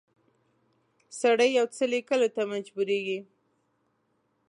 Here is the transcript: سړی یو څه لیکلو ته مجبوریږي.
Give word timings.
سړی 1.19 1.49
یو 1.57 1.65
څه 1.75 1.83
لیکلو 1.93 2.27
ته 2.35 2.41
مجبوریږي. 2.53 3.19